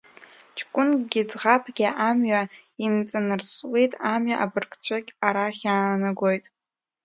[0.57, 2.41] Ҷкәынгьы ӡӷабгьы амҩа
[2.85, 6.45] имҵанарсуеит, амҩа абыргцәагь арахь иаанагоит.